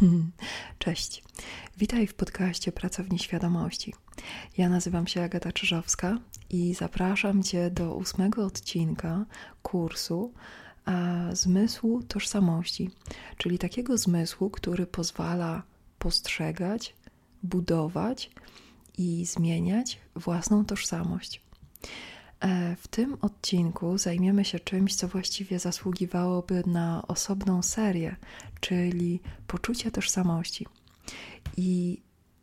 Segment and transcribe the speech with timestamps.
[0.78, 1.22] Cześć.
[1.76, 3.94] Witaj w podcaście Pracowni Świadomości.
[4.58, 6.18] Ja nazywam się Agata Czyżowska
[6.50, 9.24] i zapraszam Cię do ósmego odcinka
[9.62, 10.32] kursu
[11.32, 12.90] Zmysłu Tożsamości,
[13.36, 15.62] czyli takiego zmysłu, który pozwala
[15.98, 16.94] postrzegać,
[17.42, 18.30] budować
[18.98, 21.42] i zmieniać własną tożsamość.
[22.40, 28.16] E, w tym odcinku zajmiemy się czymś, co właściwie zasługiwałoby na osobną serię,
[28.60, 30.66] czyli poczucie tożsamości.
[31.56, 32.00] I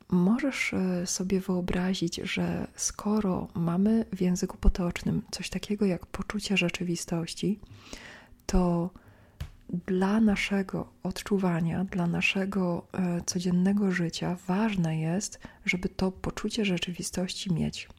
[0.09, 7.59] możesz e, sobie wyobrazić, że skoro mamy w języku potocznym coś takiego jak poczucie rzeczywistości,
[8.45, 8.89] to
[9.87, 17.89] dla naszego odczuwania, dla naszego e, codziennego życia ważne jest, żeby to poczucie rzeczywistości mieć.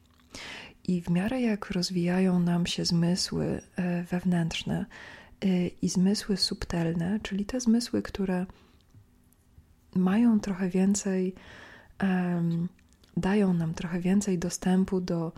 [0.87, 4.85] I w miarę jak rozwijają nam się zmysły e, wewnętrzne
[5.41, 8.45] e, i zmysły subtelne, czyli te zmysły, które
[9.95, 11.35] mają trochę więcej,
[13.17, 15.31] dają nam trochę więcej dostępu do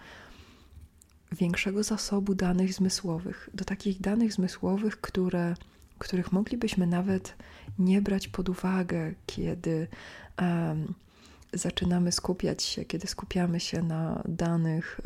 [1.31, 5.55] większego zasobu danych zmysłowych, do takich danych zmysłowych, które,
[5.97, 7.35] których moglibyśmy nawet
[7.79, 9.87] nie brać pod uwagę, kiedy
[10.41, 10.93] um,
[11.57, 15.01] zaczynamy skupiać się, kiedy skupiamy się na danych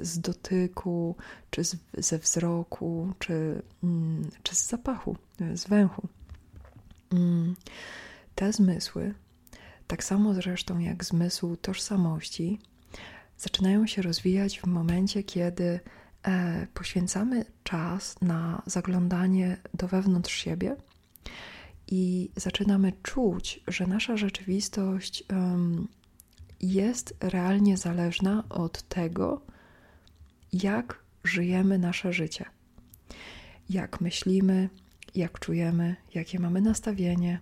[0.00, 1.16] y, z dotyku,
[1.50, 6.08] czy z, ze wzroku, czy, mm, czy z zapachu, y, z węchu.
[7.12, 7.56] Mm,
[8.34, 9.14] te zmysły,
[9.86, 12.58] tak samo zresztą jak zmysł tożsamości,
[13.38, 15.80] zaczynają się rozwijać w momencie, kiedy
[16.22, 20.76] e, poświęcamy czas na zaglądanie do wewnątrz siebie
[21.88, 25.88] i zaczynamy czuć, że nasza rzeczywistość um,
[26.60, 29.40] jest realnie zależna od tego,
[30.52, 32.44] jak żyjemy nasze życie,
[33.70, 34.68] jak myślimy,
[35.14, 37.40] jak czujemy, jakie mamy nastawienie,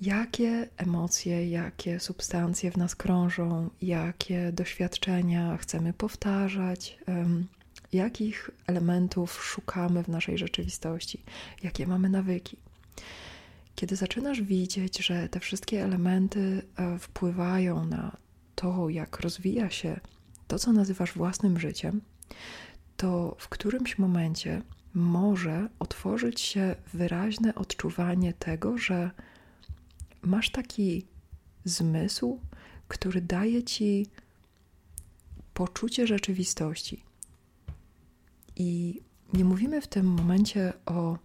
[0.00, 7.46] jakie emocje, jakie substancje w nas krążą, jakie doświadczenia chcemy powtarzać, um,
[7.92, 11.22] jakich elementów szukamy w naszej rzeczywistości,
[11.62, 12.56] jakie mamy nawyki.
[13.74, 18.16] Kiedy zaczynasz widzieć, że te wszystkie elementy e, wpływają na
[18.54, 20.00] to, jak rozwija się
[20.48, 22.00] to, co nazywasz własnym życiem,
[22.96, 24.62] to w którymś momencie
[24.94, 29.10] może otworzyć się wyraźne odczuwanie tego, że
[30.22, 31.06] masz taki
[31.64, 32.40] zmysł,
[32.88, 34.06] który daje ci
[35.54, 37.02] poczucie rzeczywistości.
[38.56, 39.00] I
[39.32, 41.18] nie mówimy w tym momencie o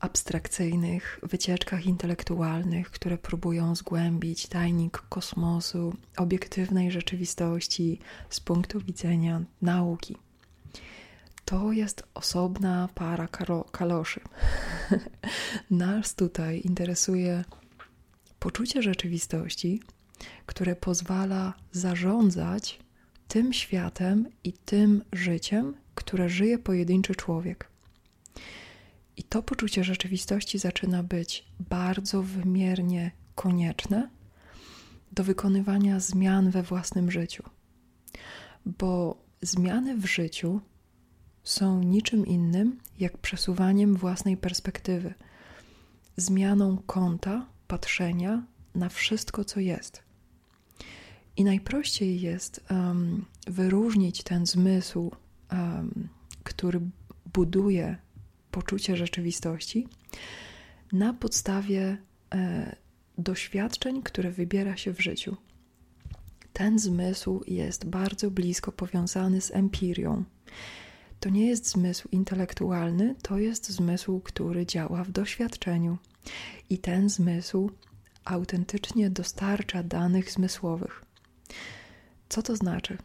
[0.00, 7.98] abstrakcyjnych wycieczkach intelektualnych, które próbują zgłębić tajnik kosmosu, obiektywnej rzeczywistości
[8.30, 10.16] z punktu widzenia nauki.
[11.44, 13.28] To jest osobna para
[13.72, 14.20] kaloszy.
[15.70, 17.44] Nas tutaj interesuje
[18.38, 19.82] poczucie rzeczywistości,
[20.46, 22.80] które pozwala zarządzać
[23.28, 27.69] tym światem i tym życiem, które żyje pojedynczy człowiek.
[29.20, 34.10] I to poczucie rzeczywistości zaczyna być bardzo wymiernie konieczne
[35.12, 37.42] do wykonywania zmian we własnym życiu.
[38.66, 40.60] Bo zmiany w życiu
[41.44, 45.14] są niczym innym jak przesuwaniem własnej perspektywy,
[46.16, 48.42] zmianą kąta patrzenia
[48.74, 50.02] na wszystko, co jest.
[51.36, 55.10] I najprościej jest um, wyróżnić ten zmysł,
[55.52, 56.08] um,
[56.44, 56.80] który
[57.32, 57.96] buduje
[58.50, 59.88] poczucie rzeczywistości
[60.92, 61.96] na podstawie
[62.34, 62.76] e,
[63.18, 65.36] doświadczeń, które wybiera się w życiu.
[66.52, 70.24] Ten zmysł jest bardzo blisko powiązany z empirią.
[71.20, 75.98] To nie jest zmysł intelektualny, to jest zmysł, który działa w doświadczeniu.
[76.70, 77.70] I ten zmysł
[78.24, 81.04] autentycznie dostarcza danych zmysłowych.
[82.28, 82.98] Co to znaczy?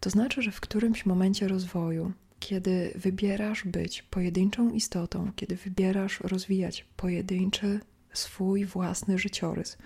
[0.00, 6.84] To znaczy, że w którymś momencie rozwoju kiedy wybierasz być pojedynczą istotą, kiedy wybierasz rozwijać
[6.96, 7.80] pojedynczy
[8.12, 9.78] swój własny życiorys.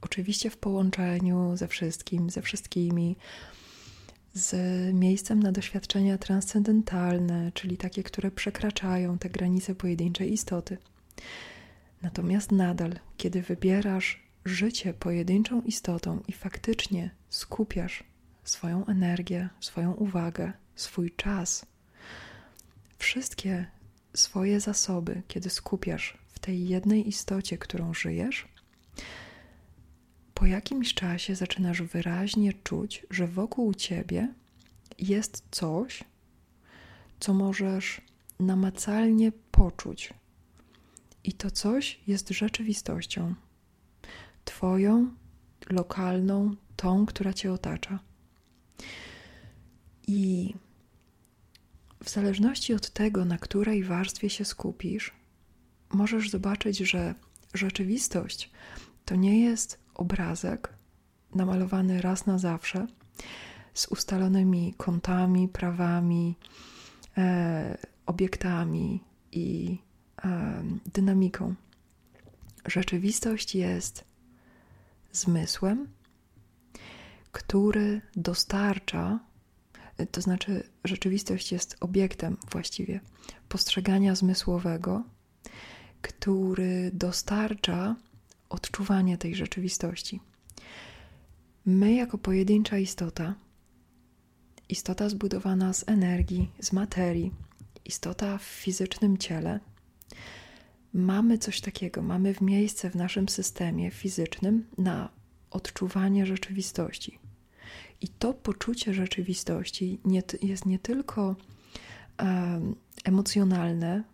[0.00, 3.16] Oczywiście w połączeniu ze wszystkim, ze wszystkimi,
[4.34, 4.54] z
[4.94, 10.78] miejscem na doświadczenia transcendentalne, czyli takie, które przekraczają te granice pojedynczej istoty.
[12.02, 18.04] Natomiast nadal, kiedy wybierasz życie pojedynczą istotą i faktycznie skupiasz
[18.44, 21.66] swoją energię, swoją uwagę, swój czas,
[22.98, 23.66] wszystkie
[24.14, 28.48] swoje zasoby, kiedy skupiasz w tej jednej istocie, którą żyjesz,
[30.34, 34.34] po jakimś czasie zaczynasz wyraźnie czuć, że wokół ciebie
[34.98, 36.04] jest coś,
[37.20, 38.00] co możesz
[38.40, 40.14] namacalnie poczuć.
[41.24, 43.34] I to coś jest rzeczywistością.
[44.44, 45.10] Twoją,
[45.70, 47.98] lokalną, tą, która cię otacza.
[50.06, 50.54] I
[52.04, 55.12] w zależności od tego, na której warstwie się skupisz,
[55.92, 57.14] możesz zobaczyć, że
[57.54, 58.50] rzeczywistość
[59.04, 60.72] to nie jest obrazek
[61.34, 62.86] namalowany raz na zawsze
[63.74, 66.36] z ustalonymi kątami, prawami,
[67.18, 69.78] e, obiektami i
[70.24, 70.62] e,
[70.92, 71.54] dynamiką.
[72.66, 74.04] Rzeczywistość jest
[75.12, 75.88] zmysłem,
[77.32, 79.20] który dostarcza,
[80.06, 83.00] to znaczy rzeczywistość jest obiektem właściwie
[83.48, 85.04] postrzegania zmysłowego,
[86.02, 87.96] który dostarcza
[88.48, 90.20] odczuwanie tej rzeczywistości.
[91.66, 93.34] My, jako pojedyncza istota,
[94.68, 97.34] istota zbudowana z energii, z materii,
[97.84, 99.60] istota w fizycznym ciele,
[100.92, 105.08] mamy coś takiego, mamy w miejsce w naszym systemie fizycznym na
[105.50, 107.18] odczuwanie rzeczywistości.
[108.00, 111.36] I to poczucie rzeczywistości nie, jest nie tylko
[113.04, 114.04] emocjonalne,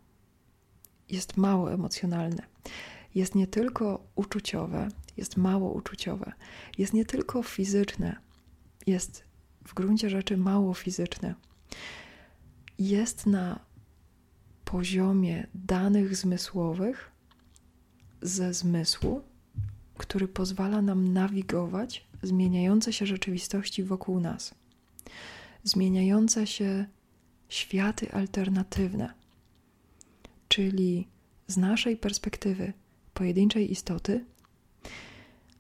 [1.09, 2.43] jest mało emocjonalne,
[3.15, 6.33] jest nie tylko uczuciowe, jest mało uczuciowe,
[6.79, 8.17] jest nie tylko fizyczne,
[8.87, 9.25] jest
[9.67, 11.35] w gruncie rzeczy mało fizyczne.
[12.79, 13.61] Jest na
[14.65, 17.11] poziomie danych zmysłowych
[18.23, 19.23] ze zmysłu,
[19.99, 24.55] który pozwala nam nawigować zmieniające się rzeczywistości wokół nas,
[25.65, 26.87] zmieniające się
[27.49, 29.15] światy alternatywne,
[30.49, 31.09] czyli
[31.47, 32.73] z naszej perspektywy
[33.15, 34.25] pojedynczej istoty,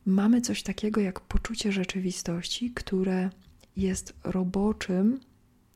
[0.06, 3.30] mamy coś takiego jak poczucie rzeczywistości, które
[3.76, 5.20] jest roboczym,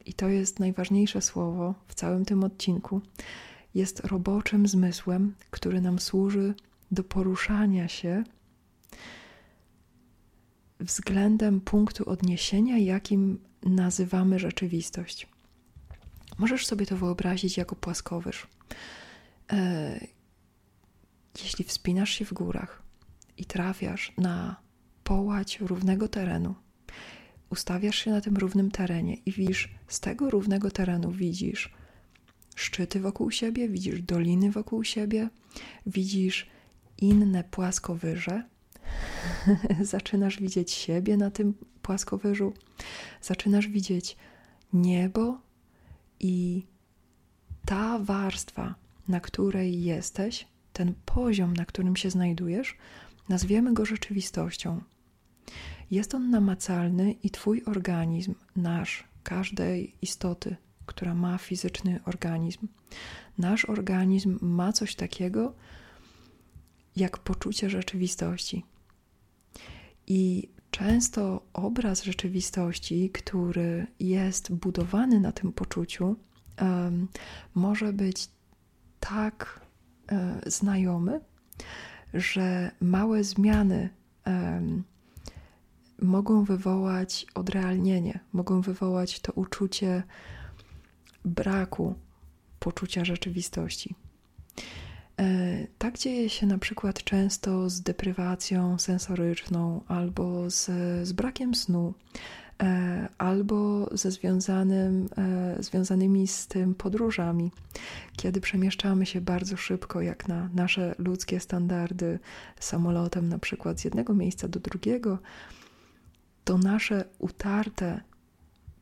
[0.06, 3.00] i to jest najważniejsze słowo w całym tym odcinku,
[3.74, 6.54] jest roboczym zmysłem, który nam służy
[6.90, 8.24] do poruszania się
[10.80, 15.26] względem punktu odniesienia, jakim nazywamy rzeczywistość.
[16.38, 18.46] Możesz sobie to wyobrazić jako płaskowyż.
[19.52, 20.00] E,
[21.42, 22.82] jeśli wspinasz się w górach
[23.36, 24.56] i trafiasz na
[25.04, 26.54] połać równego terenu,
[27.50, 31.74] ustawiasz się na tym równym terenie i widzisz, z tego równego terenu widzisz
[32.56, 35.28] szczyty wokół siebie, widzisz doliny wokół siebie,
[35.86, 36.46] widzisz
[36.98, 38.44] inne płaskowyże,
[39.80, 42.52] zaczynasz widzieć siebie na tym płaskowyżu,
[43.22, 44.16] zaczynasz widzieć
[44.72, 45.40] niebo
[46.20, 46.66] i
[47.64, 48.74] ta warstwa,
[49.08, 52.76] na której jesteś, ten poziom, na którym się znajdujesz,
[53.28, 54.80] nazwiemy go rzeczywistością.
[55.90, 60.56] Jest on namacalny i Twój organizm, nasz, każdej istoty,
[60.86, 62.68] która ma fizyczny organizm,
[63.38, 65.54] nasz organizm ma coś takiego
[66.96, 68.64] jak poczucie rzeczywistości.
[70.08, 76.16] I często obraz rzeczywistości, który jest budowany na tym poczuciu,
[77.54, 78.28] może być
[79.00, 79.60] tak
[80.10, 81.20] um, znajomy,
[82.14, 83.88] że małe zmiany
[86.02, 90.02] mogą wywołać odrealnienie, mogą wywołać to uczucie
[91.24, 91.94] braku
[92.58, 93.94] poczucia rzeczywistości.
[95.18, 100.64] E, tak dzieje się na przykład często z deprywacją sensoryczną albo z,
[101.08, 101.94] z brakiem snu,
[102.62, 107.52] e, albo ze związanym, e, związanymi z tym podróżami,
[108.16, 112.18] kiedy przemieszczamy się bardzo szybko, jak na nasze ludzkie standardy,
[112.60, 115.18] samolotem na przykład z jednego miejsca do drugiego,
[116.44, 118.00] to nasze utarte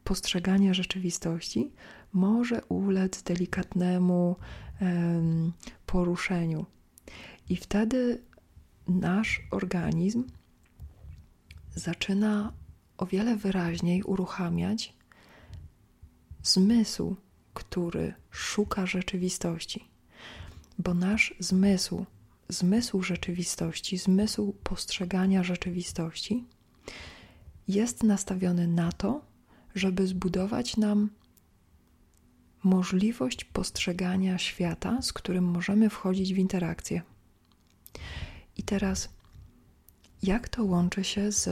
[0.04, 1.70] postrzeganie rzeczywistości
[2.16, 4.36] może ulec delikatnemu
[5.86, 6.66] poruszeniu.
[7.48, 8.22] I wtedy
[8.88, 10.24] nasz organizm
[11.74, 12.52] zaczyna
[12.98, 14.94] o wiele wyraźniej uruchamiać
[16.42, 17.16] zmysł,
[17.54, 19.88] który szuka rzeczywistości.
[20.78, 22.06] Bo nasz zmysł,
[22.48, 26.44] zmysł rzeczywistości, zmysł postrzegania rzeczywistości
[27.68, 29.24] jest nastawiony na to,
[29.74, 31.10] żeby zbudować nam
[32.66, 37.02] możliwość postrzegania świata, z którym możemy wchodzić w interakcję.
[38.56, 39.08] I teraz,
[40.22, 41.48] jak to łączy się z,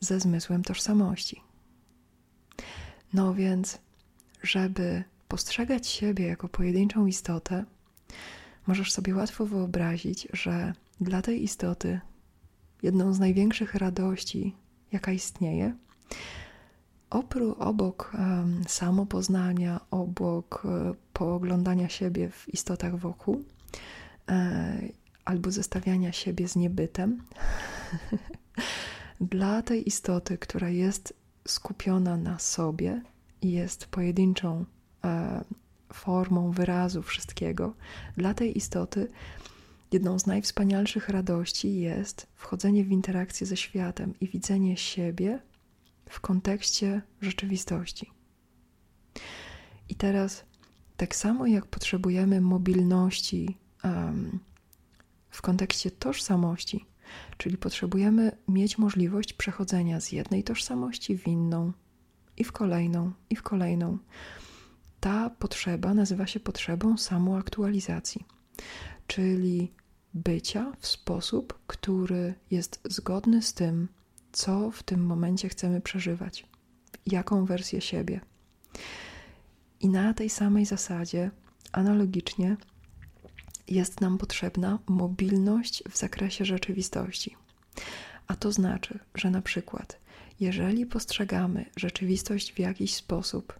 [0.00, 1.40] ze zmysłem tożsamości?
[3.12, 3.78] No więc,
[4.42, 7.64] żeby postrzegać siebie jako pojedynczą istotę,
[8.66, 12.00] możesz sobie łatwo wyobrazić, że dla tej istoty
[12.82, 14.56] jedną z największych radości,
[14.92, 15.76] jaka istnieje,
[17.12, 23.44] oprócz obok um, samopoznania, obok um, pooglądania siebie w istotach wokół,
[24.28, 24.78] e,
[25.24, 27.22] albo zestawiania siebie z niebytem.
[29.20, 31.14] Dla tej istoty, która jest
[31.48, 33.02] skupiona na sobie
[33.42, 34.64] i jest pojedynczą
[35.04, 35.44] e,
[35.92, 37.74] formą wyrazu wszystkiego,
[38.16, 39.08] dla tej istoty
[39.92, 45.40] jedną z najwspanialszych radości jest wchodzenie w interakcję ze światem i widzenie siebie
[46.12, 48.10] w kontekście rzeczywistości.
[49.88, 50.44] I teraz,
[50.96, 54.38] tak samo jak potrzebujemy mobilności um,
[55.30, 56.86] w kontekście tożsamości,
[57.36, 61.72] czyli potrzebujemy mieć możliwość przechodzenia z jednej tożsamości w inną,
[62.36, 63.98] i w kolejną, i w kolejną.
[65.00, 68.24] Ta potrzeba nazywa się potrzebą samoaktualizacji,
[69.06, 69.72] czyli
[70.14, 73.88] bycia w sposób, który jest zgodny z tym,
[74.32, 76.46] co w tym momencie chcemy przeżywać,
[77.06, 78.20] jaką wersję siebie.
[79.80, 81.30] I na tej samej zasadzie,
[81.72, 82.56] analogicznie,
[83.68, 87.36] jest nam potrzebna mobilność w zakresie rzeczywistości.
[88.26, 89.98] A to znaczy, że na przykład,
[90.40, 93.58] jeżeli postrzegamy rzeczywistość w jakiś sposób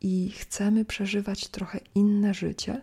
[0.00, 2.80] i chcemy przeżywać trochę inne życie,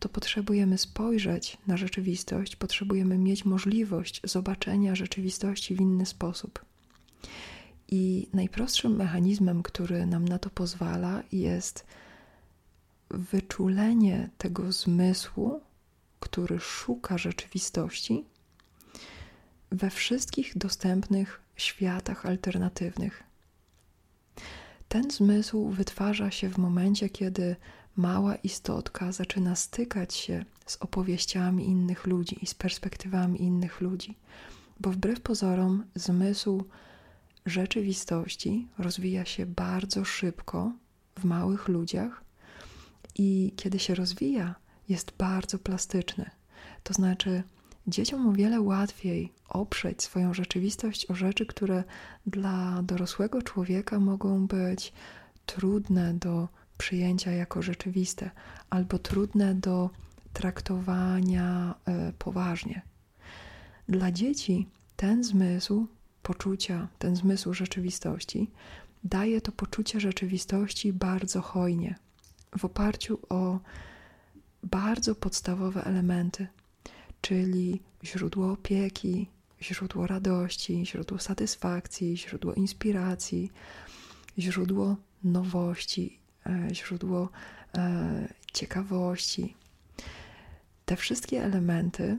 [0.00, 6.64] to potrzebujemy spojrzeć na rzeczywistość, potrzebujemy mieć możliwość zobaczenia rzeczywistości w inny sposób.
[7.88, 11.86] I najprostszym mechanizmem, który nam na to pozwala, jest
[13.10, 15.60] wyczulenie tego zmysłu,
[16.20, 18.24] który szuka rzeczywistości
[19.70, 23.22] we wszystkich dostępnych światach alternatywnych.
[24.88, 27.56] Ten zmysł wytwarza się w momencie, kiedy
[27.96, 34.18] mała istotka zaczyna stykać się z opowieściami innych ludzi i z perspektywami innych ludzi,
[34.80, 36.64] bo wbrew pozorom zmysł
[37.46, 40.72] rzeczywistości rozwija się bardzo szybko
[41.18, 42.24] w małych ludziach
[43.18, 44.54] i kiedy się rozwija,
[44.88, 46.30] jest bardzo plastyczny.
[46.82, 47.42] To znaczy,
[47.86, 51.84] dzieciom o wiele łatwiej oprzeć swoją rzeczywistość o rzeczy, które
[52.26, 54.92] dla dorosłego człowieka mogą być
[55.46, 56.48] trudne do
[56.80, 58.30] przyjęcia jako rzeczywiste
[58.70, 59.90] albo trudne do
[60.32, 62.82] traktowania e, poważnie.
[63.88, 65.86] Dla dzieci ten zmysł
[66.22, 68.50] poczucia, ten zmysł rzeczywistości
[69.04, 71.94] daje to poczucie rzeczywistości bardzo hojnie,
[72.58, 73.58] w oparciu o
[74.62, 76.46] bardzo podstawowe elementy,
[77.20, 79.28] czyli źródło opieki,
[79.62, 83.50] źródło radości, źródło satysfakcji, źródło inspiracji,
[84.38, 86.19] źródło nowości,
[86.72, 87.28] źródło
[87.74, 89.54] e, ciekawości.
[90.84, 92.18] Te wszystkie elementy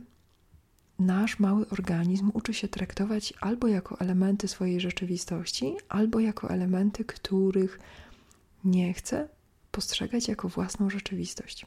[0.99, 7.79] nasz mały organizm uczy się traktować albo jako elementy swojej rzeczywistości, albo jako elementy, których
[8.63, 9.27] nie chce
[9.71, 11.65] postrzegać jako własną rzeczywistość.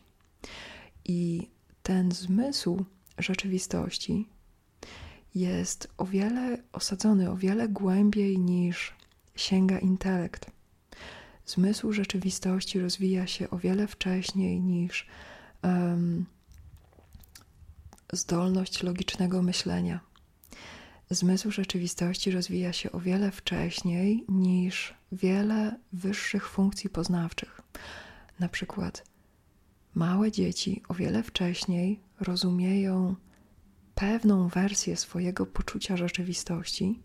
[1.05, 1.49] I
[1.83, 2.85] ten zmysł
[3.19, 4.29] rzeczywistości
[5.35, 8.95] jest o wiele osadzony, o wiele głębiej niż
[9.37, 10.54] sięga intelekt.
[11.47, 15.07] Zmysł rzeczywistości rozwija się o wiele wcześniej niż
[15.63, 16.27] um,
[18.13, 20.01] zdolność logicznego myślenia.
[21.11, 27.61] Zmysł rzeczywistości rozwija się o wiele wcześniej niż wiele wyższych funkcji poznawczych.
[28.41, 29.05] Na przykład
[29.95, 33.15] małe dzieci o wiele wcześniej rozumieją
[33.95, 37.01] pewną wersję swojego poczucia rzeczywistości,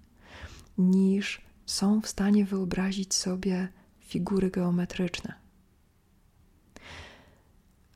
[0.77, 3.67] niż są w stanie wyobrazić sobie
[4.10, 5.34] figury geometryczne.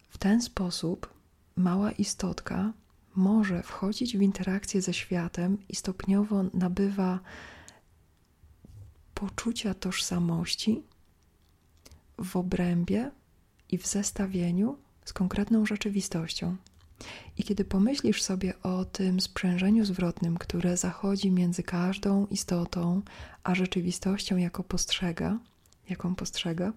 [0.09, 1.13] W ten sposób
[1.55, 2.73] mała istotka
[3.15, 7.19] może wchodzić w interakcję ze światem i stopniowo nabywa
[9.13, 10.83] poczucia tożsamości
[12.17, 13.11] w obrębie
[13.69, 16.55] i w zestawieniu z konkretną rzeczywistością.
[17.37, 23.01] I kiedy pomyślisz sobie o tym sprzężeniu zwrotnym, które zachodzi między każdą istotą
[23.43, 25.39] a rzeczywistością, jako postrzega,
[25.89, 26.73] jaką postrzega,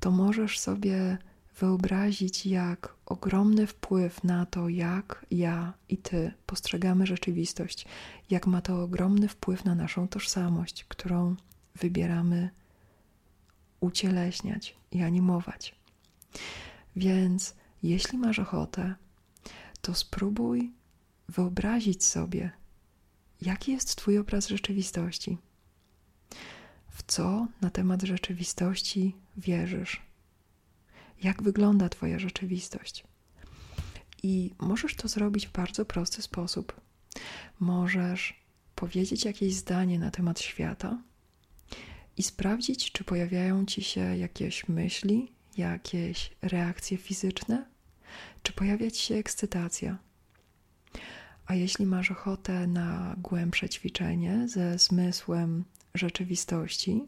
[0.00, 1.18] to możesz sobie
[1.58, 7.86] wyobrazić, jak ogromny wpływ na to, jak ja i ty postrzegamy rzeczywistość,
[8.30, 11.36] jak ma to ogromny wpływ na naszą tożsamość, którą
[11.74, 12.50] wybieramy
[13.80, 15.74] ucieleśniać i animować.
[16.96, 18.94] Więc jeśli masz ochotę,
[19.80, 20.72] to spróbuj
[21.28, 22.50] wyobrazić sobie,
[23.40, 25.38] jaki jest Twój obraz rzeczywistości,
[26.90, 30.10] w co na temat rzeczywistości wierzysz
[31.22, 33.04] jak wygląda Twoja rzeczywistość.
[34.22, 36.80] I możesz to zrobić w bardzo prosty sposób.
[37.60, 38.40] Możesz
[38.74, 40.98] powiedzieć jakieś zdanie na temat świata
[42.16, 47.66] i sprawdzić, czy pojawiają ci się jakieś myśli, jakieś reakcje fizyczne,
[48.42, 49.98] czy pojawiać się ekscytacja.
[51.46, 57.04] A jeśli masz ochotę na głębsze ćwiczenie ze zmysłem rzeczywistości,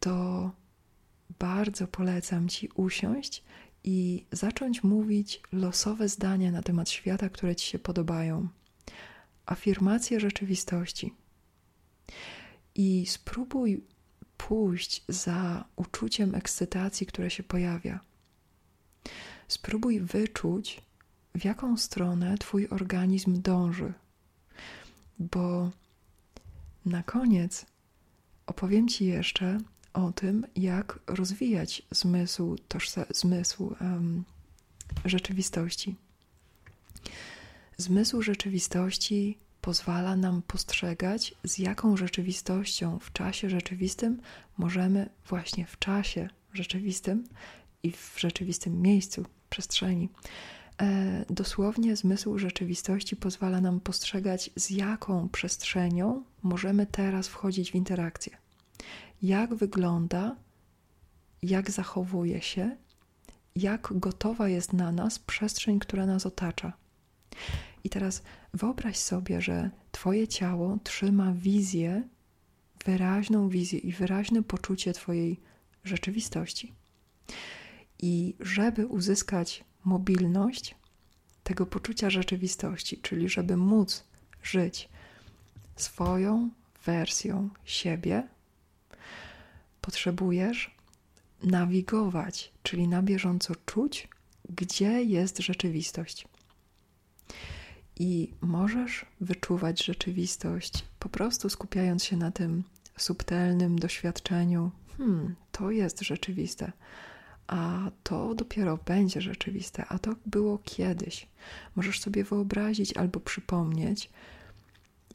[0.00, 0.50] to
[1.38, 3.42] bardzo polecam Ci usiąść
[3.84, 8.48] i zacząć mówić losowe zdania na temat świata, które Ci się podobają.
[9.46, 11.14] Afirmacje rzeczywistości.
[12.74, 13.84] I spróbuj
[14.36, 18.00] pójść za uczuciem ekscytacji, które się pojawia.
[19.48, 20.82] Spróbuj wyczuć,
[21.34, 23.92] w jaką stronę Twój organizm dąży,
[25.18, 25.70] bo
[26.86, 27.66] na koniec
[28.46, 29.58] opowiem Ci jeszcze
[29.92, 32.56] o tym, jak rozwijać zmysł,
[33.10, 34.24] zmysł um,
[35.04, 35.96] rzeczywistości.
[37.76, 44.20] Zmysł rzeczywistości pozwala nam postrzegać, z jaką rzeczywistością w czasie rzeczywistym
[44.58, 47.24] możemy właśnie w czasie rzeczywistym
[47.82, 50.08] i w rzeczywistym miejscu, przestrzeni.
[50.82, 58.36] E, dosłownie zmysł rzeczywistości pozwala nam postrzegać, z jaką przestrzenią możemy teraz wchodzić w interakcję.
[59.22, 60.36] Jak wygląda,
[61.42, 62.76] jak zachowuje się,
[63.56, 66.72] jak gotowa jest na nas przestrzeń, która nas otacza.
[67.84, 68.22] I teraz
[68.54, 72.02] wyobraź sobie, że Twoje ciało trzyma wizję,
[72.84, 75.40] wyraźną wizję i wyraźne poczucie Twojej
[75.84, 76.72] rzeczywistości.
[77.98, 80.74] I żeby uzyskać mobilność
[81.42, 84.04] tego poczucia rzeczywistości, czyli żeby móc
[84.42, 84.88] żyć
[85.76, 86.50] swoją
[86.84, 88.28] wersją siebie,
[89.80, 90.74] potrzebujesz
[91.42, 94.08] nawigować, czyli na bieżąco czuć,
[94.50, 96.28] gdzie jest rzeczywistość.
[97.96, 102.64] I możesz wyczuwać rzeczywistość po prostu skupiając się na tym
[102.96, 104.70] subtelnym doświadczeniu.
[104.98, 106.72] Hmm, to jest rzeczywiste,
[107.52, 111.26] a to dopiero będzie rzeczywiste, a to było kiedyś.
[111.76, 114.10] Możesz sobie wyobrazić albo przypomnieć,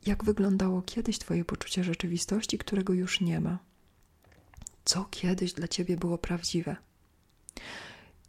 [0.06, 3.60] jak wyglądało kiedyś Twoje poczucie rzeczywistości, którego już nie ma.
[4.86, 6.76] Co kiedyś dla Ciebie było prawdziwe.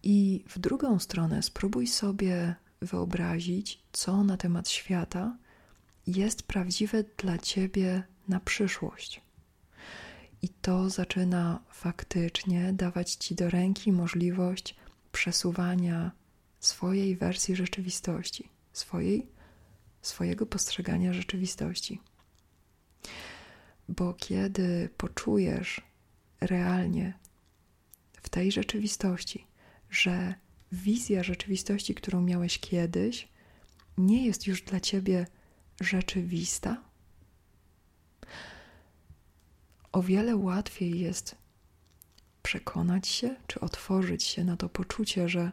[0.02, 5.36] I w drugą stronę spróbuj sobie wyobrazić, co na temat świata
[6.06, 9.27] jest prawdziwe dla ciebie na przyszłość.
[10.42, 14.74] I to zaczyna faktycznie dawać ci do ręki możliwość
[15.12, 16.12] przesuwania
[16.60, 19.26] swojej wersji rzeczywistości, swojej,
[20.02, 22.00] swojego postrzegania rzeczywistości.
[23.88, 25.80] Bo kiedy poczujesz
[26.40, 27.18] realnie
[28.22, 29.46] w tej rzeczywistości,
[29.90, 30.34] że
[30.72, 33.28] wizja rzeczywistości, którą miałeś kiedyś,
[33.98, 35.26] nie jest już dla ciebie
[35.80, 36.87] rzeczywista?
[39.92, 41.34] O wiele łatwiej jest
[42.42, 45.52] przekonać się, czy otworzyć się na to poczucie, że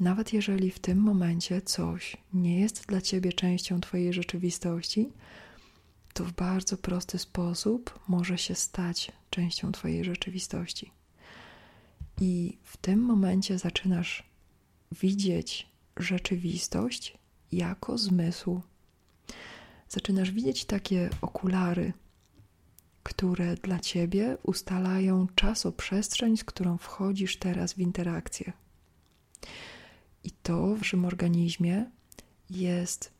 [0.00, 5.12] nawet jeżeli w tym momencie coś nie jest dla ciebie częścią twojej rzeczywistości,
[6.14, 10.92] to w bardzo prosty sposób może się stać częścią twojej rzeczywistości.
[12.20, 14.22] I w tym momencie zaczynasz
[14.92, 17.18] widzieć rzeczywistość
[17.52, 18.60] jako zmysł.
[19.88, 21.92] Zaczynasz widzieć takie okulary,
[23.02, 28.52] które dla ciebie ustalają czasoprzestrzeń, z którą wchodzisz teraz w interakcję.
[30.24, 31.90] I to w naszym organizmie
[32.50, 33.12] jest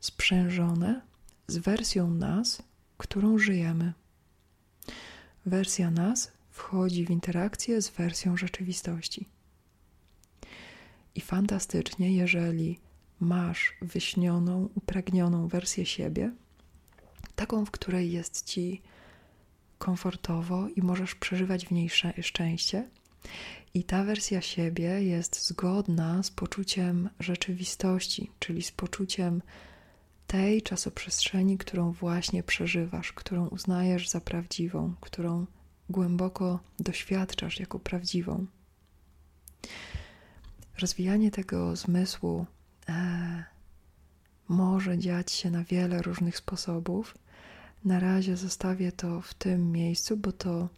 [0.00, 1.00] sprzężone
[1.46, 2.62] z wersją nas,
[2.98, 3.92] którą żyjemy.
[5.46, 9.26] Wersja nas wchodzi w interakcję z wersją rzeczywistości.
[11.14, 12.78] I fantastycznie, jeżeli
[13.20, 16.32] masz wyśnioną, upragnioną wersję siebie,
[17.40, 18.82] taką, w której jest ci
[19.78, 21.90] komfortowo i możesz przeżywać w niej
[22.22, 22.88] szczęście.
[23.74, 29.42] I ta wersja siebie jest zgodna z poczuciem rzeczywistości, czyli z poczuciem
[30.26, 35.46] tej czasoprzestrzeni, którą właśnie przeżywasz, którą uznajesz za prawdziwą, którą
[35.90, 38.46] głęboko doświadczasz jako prawdziwą.
[40.80, 42.46] Rozwijanie tego zmysłu
[42.88, 43.44] e,
[44.50, 47.14] może dziać się na wiele różnych sposobów.
[47.84, 50.68] Na razie zostawię to w tym miejscu, bo to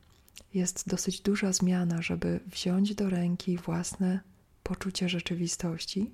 [0.54, 4.20] jest dosyć duża zmiana, żeby wziąć do ręki własne
[4.62, 6.10] poczucie rzeczywistości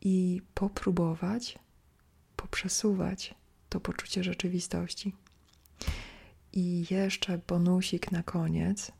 [0.00, 1.58] i popróbować
[2.36, 3.34] poprzesuwać
[3.68, 5.14] to poczucie rzeczywistości.
[6.52, 8.92] I jeszcze bonusik na koniec.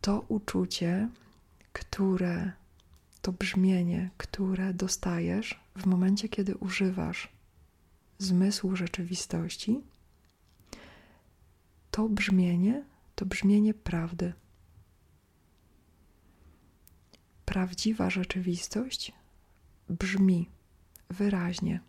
[0.00, 1.08] To uczucie
[1.72, 2.52] które,
[3.22, 7.28] to brzmienie, które dostajesz w momencie, kiedy używasz
[8.22, 9.80] zmysłu rzeczywistości,
[11.90, 14.32] to brzmienie to brzmienie prawdy.
[17.50, 19.12] prawdziwa rzeczywistość
[19.88, 20.48] brzmi
[21.08, 21.80] wyraźnie,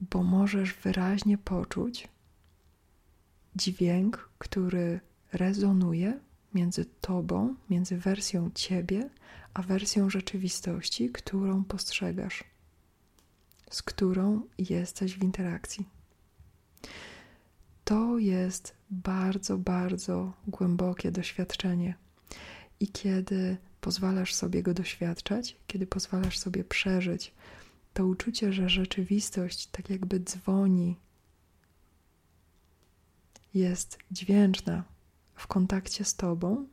[0.00, 2.08] bo możesz wyraźnie poczuć
[3.56, 5.00] dźwięk, który
[5.32, 6.20] rezonuje
[6.54, 9.10] między tobą, między wersją ciebie,
[9.54, 12.44] a wersją rzeczywistości, którą postrzegasz,
[13.70, 15.88] z którą jesteś w interakcji.
[17.84, 21.94] To jest bardzo, bardzo głębokie doświadczenie.
[22.80, 27.32] I kiedy pozwalasz sobie go doświadczać, kiedy pozwalasz sobie przeżyć
[27.94, 30.96] to uczucie, że rzeczywistość tak jakby dzwoni,
[33.54, 34.84] jest dźwięczna
[35.34, 36.66] w kontakcie z Tobą,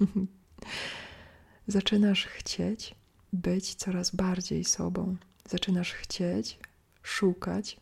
[1.66, 2.94] zaczynasz chcieć
[3.32, 5.16] być coraz bardziej sobą.
[5.48, 6.58] Zaczynasz chcieć
[7.02, 7.76] szukać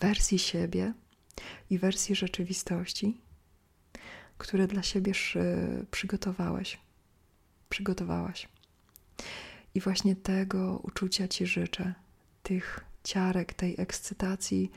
[0.00, 0.92] wersji siebie
[1.70, 3.20] i wersji rzeczywistości,
[4.38, 5.12] które dla siebie
[5.90, 6.78] przygotowałeś,
[7.68, 8.48] przygotowałaś.
[9.74, 11.94] I właśnie tego uczucia Ci życzę,
[12.42, 14.70] tych ciarek, tej ekscytacji,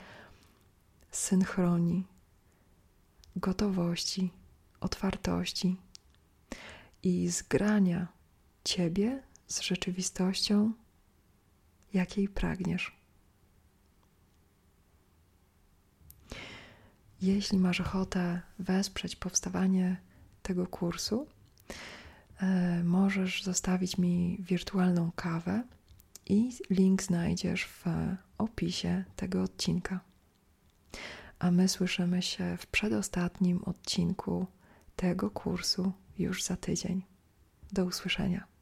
[1.11, 2.07] synchronii,
[3.35, 4.31] gotowości,
[4.79, 5.77] otwartości
[7.03, 8.07] i zgrania
[8.63, 10.73] Ciebie z rzeczywistością,
[11.95, 12.97] jakiej pragniesz.
[17.21, 19.97] Jeśli masz ochotę wesprzeć powstawanie
[20.41, 21.27] tego kursu,
[22.41, 25.63] e, możesz zostawić mi wirtualną kawę
[26.25, 27.85] i link znajdziesz w
[28.37, 29.99] opisie tego odcinka.
[31.39, 34.47] A my słyszymy się w przedostatnim odcinku
[34.95, 37.03] tego kursu już za tydzień.
[37.71, 38.54] Do usłyszenia.